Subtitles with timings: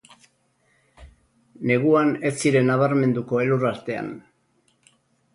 [1.71, 4.09] Neguan ez ziren nabarmenduko elur artean.